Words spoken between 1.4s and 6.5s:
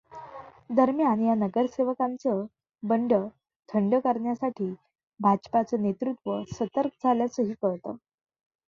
नगरसेवकांचं बंड ठंड करण्यासाठी भाजपचं नेतृत्त्व